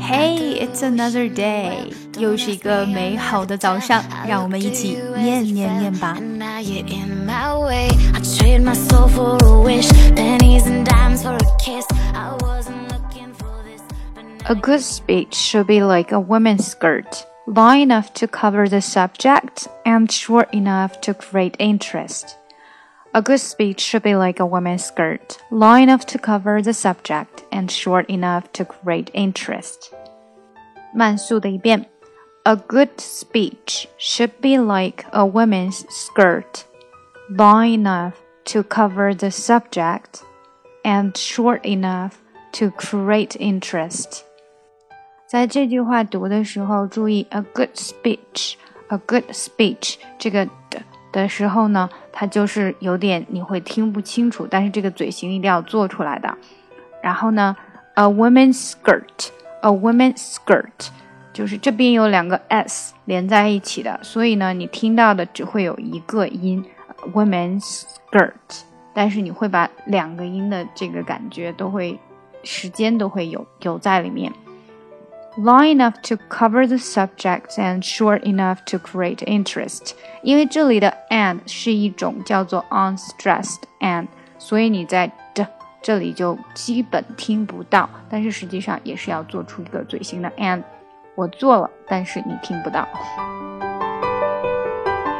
[0.00, 6.16] Hey, it's another day，又是一个美好的早上，让我们一起念念念吧。
[14.48, 20.08] A good speech should be like a woman's skirt, long enough to cover the subject and
[20.08, 22.36] short enough to create interest.
[23.12, 27.44] A good speech should be like a woman's skirt, long enough to cover the subject
[27.50, 29.90] and short enough to create interest.
[30.92, 31.86] 慢速的一遍。
[32.44, 36.64] A good speech should be like a woman's skirt,
[37.28, 38.12] long enough
[38.44, 40.22] to cover the subject
[40.84, 42.12] and short enough
[42.52, 44.20] to create interest.
[45.26, 56.37] 在这句话读的时候，注意 a good speech，a good speech 这个的 的时候呢，它就是有点你会听不清楚，但是这个嘴型一定要做出来的。
[57.01, 57.55] 然后呢
[57.95, 60.89] ，a woman's skirt，a woman's skirt
[61.33, 66.63] 就是这边有两个 s 连在一起的，所以呢，你听到的只会有一个音
[67.13, 71.97] woman's skirt，但是你会把两个音的这个感觉都会
[72.43, 74.31] 时间都会有有在里面。
[75.37, 79.91] Long enough to cover the subject and short enough to create interest。
[80.23, 84.07] 因为这里的 and 是一种叫做 unstressed and，
[84.37, 85.47] 所以你在的
[85.81, 90.61] 这里就基本听不到，但是实际上也是要做出一个嘴型的 and。
[91.15, 92.87] 我做了，但是你听不到。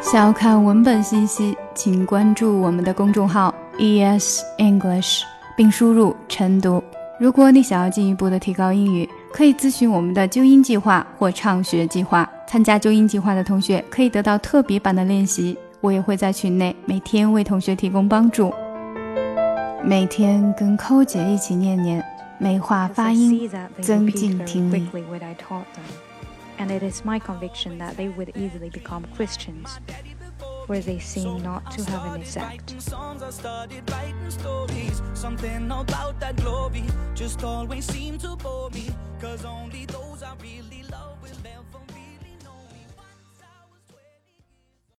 [0.00, 5.22] 想要看文本信息，请关注我们的公众号 ES English，
[5.56, 6.82] 并输入晨读。
[7.18, 12.28] 如果你想要进一步的提高英语，可以咨询我们的纠音计划或畅学计划。
[12.46, 18.52] 参加纠音计划的同学可以得到特别版的练习，我也会在群内每天为同学提供帮助。
[19.84, 22.02] 每天跟寇姐一起念念，
[22.38, 23.48] 美化发音，
[23.80, 24.88] 增进听力。
[26.58, 29.76] And it is my conviction that they would easily become Christians,
[30.66, 32.74] where they seem not to have an exact.
[35.14, 36.82] Something about that glory
[37.14, 38.70] just always seemed to bore
[39.20, 40.67] Cause only those I really